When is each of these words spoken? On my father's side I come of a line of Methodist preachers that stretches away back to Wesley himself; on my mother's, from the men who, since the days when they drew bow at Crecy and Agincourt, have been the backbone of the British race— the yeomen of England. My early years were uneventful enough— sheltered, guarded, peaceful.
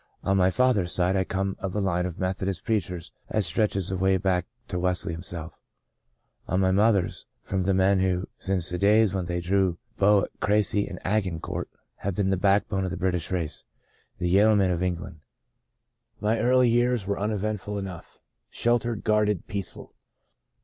On 0.23 0.35
my 0.35 0.49
father's 0.49 0.91
side 0.93 1.15
I 1.15 1.23
come 1.23 1.55
of 1.59 1.75
a 1.75 1.79
line 1.79 2.07
of 2.07 2.17
Methodist 2.17 2.63
preachers 2.63 3.11
that 3.29 3.43
stretches 3.43 3.91
away 3.91 4.17
back 4.17 4.47
to 4.69 4.79
Wesley 4.79 5.13
himself; 5.13 5.61
on 6.47 6.59
my 6.59 6.71
mother's, 6.71 7.27
from 7.43 7.61
the 7.61 7.75
men 7.75 7.99
who, 7.99 8.27
since 8.39 8.67
the 8.71 8.79
days 8.79 9.13
when 9.13 9.25
they 9.25 9.39
drew 9.41 9.77
bow 9.99 10.23
at 10.23 10.31
Crecy 10.39 10.87
and 10.87 10.97
Agincourt, 11.05 11.69
have 11.97 12.15
been 12.15 12.31
the 12.31 12.35
backbone 12.35 12.83
of 12.83 12.89
the 12.89 12.97
British 12.97 13.29
race— 13.29 13.63
the 14.17 14.27
yeomen 14.27 14.71
of 14.71 14.81
England. 14.81 15.19
My 16.19 16.39
early 16.39 16.69
years 16.69 17.05
were 17.05 17.19
uneventful 17.19 17.77
enough— 17.77 18.21
sheltered, 18.49 19.03
guarded, 19.03 19.45
peaceful. 19.45 19.93